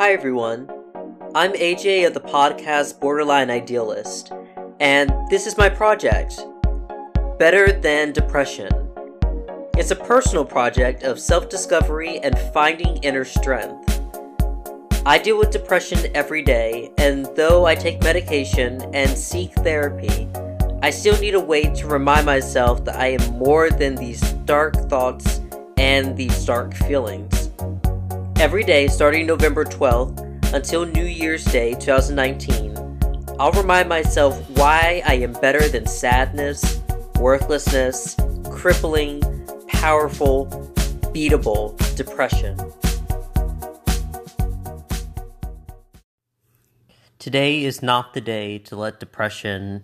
[0.00, 0.70] Hi, everyone.
[1.34, 4.30] I'm AJ of the podcast Borderline Idealist,
[4.78, 6.40] and this is my project
[7.40, 8.70] Better Than Depression.
[9.76, 14.00] It's a personal project of self discovery and finding inner strength.
[15.04, 20.28] I deal with depression every day, and though I take medication and seek therapy,
[20.80, 24.76] I still need a way to remind myself that I am more than these dark
[24.88, 25.40] thoughts
[25.76, 27.37] and these dark feelings.
[28.40, 35.14] Every day, starting November 12th until New Year's Day 2019, I'll remind myself why I
[35.14, 36.80] am better than sadness,
[37.16, 38.14] worthlessness,
[38.48, 39.22] crippling,
[39.66, 40.46] powerful,
[41.12, 42.56] beatable depression.
[47.18, 49.82] Today is not the day to let depression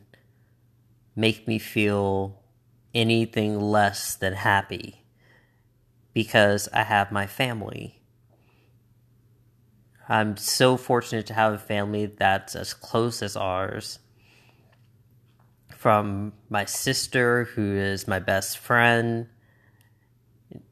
[1.16, 2.40] make me feel
[2.94, 5.02] anything less than happy
[6.12, 8.03] because I have my family.
[10.08, 13.98] I'm so fortunate to have a family that's as close as ours.
[15.76, 19.28] From my sister, who is my best friend,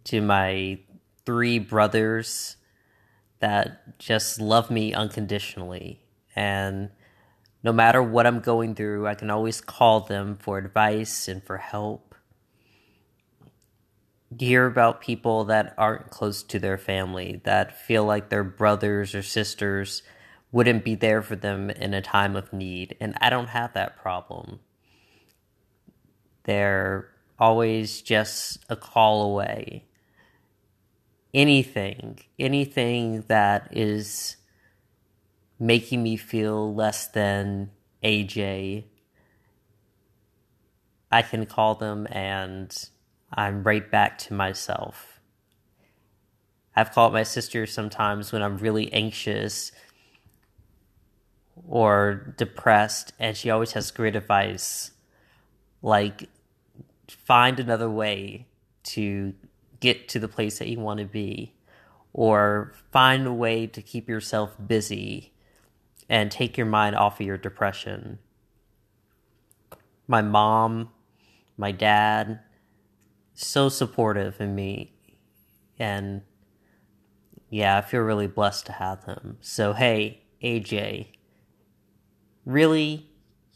[0.05, 0.78] to my
[1.24, 2.56] three brothers
[3.41, 6.00] that just love me unconditionally.
[6.34, 6.91] And
[7.62, 11.58] no matter what I'm going through, I can always call them for advice and for
[11.58, 12.11] help.
[14.38, 19.22] Hear about people that aren't close to their family, that feel like their brothers or
[19.22, 20.02] sisters
[20.52, 22.97] wouldn't be there for them in a time of need.
[23.00, 24.61] And I don't have that problem.
[26.44, 27.08] They're
[27.39, 29.84] always just a call away.
[31.34, 34.36] Anything, anything that is
[35.58, 37.70] making me feel less than
[38.05, 38.84] AJ,
[41.11, 42.89] I can call them and
[43.33, 45.20] I'm right back to myself.
[46.75, 49.72] I've called my sister sometimes when I'm really anxious
[51.69, 54.92] or depressed, and she always has great advice
[55.83, 56.29] like
[57.08, 58.46] find another way
[58.84, 59.35] to
[59.80, 61.55] get to the place that you want to be,
[62.12, 65.33] or find a way to keep yourself busy
[66.08, 68.18] and take your mind off of your depression.
[70.06, 70.90] My mom,
[71.56, 72.40] my dad,
[73.34, 74.92] so supportive in me.
[75.78, 76.22] And
[77.50, 79.38] yeah, I feel really blessed to have them.
[79.40, 81.08] So, hey, AJ,
[82.44, 83.10] really,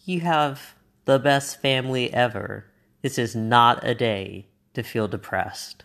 [0.05, 2.67] you have the best family ever.
[3.03, 5.85] This is not a day to feel depressed.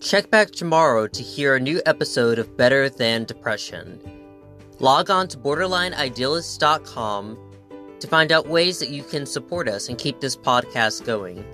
[0.00, 4.13] Check back tomorrow to hear a new episode of Better Than Depression.
[4.80, 7.38] Log on to borderlineidealist.com
[8.00, 11.44] to find out ways that you can support us and keep this podcast going.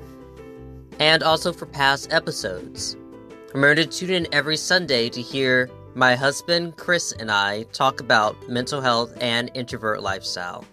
[0.99, 2.97] And also for past episodes.
[3.55, 8.49] Remember to tune in every Sunday to hear my husband Chris and I talk about
[8.49, 10.65] mental health and introvert lifestyle.